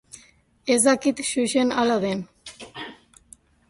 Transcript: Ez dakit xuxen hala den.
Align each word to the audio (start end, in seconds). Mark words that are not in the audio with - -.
Ez 0.75 0.77
dakit 0.85 1.23
xuxen 1.29 1.69
hala 1.79 1.97
den. 2.07 2.19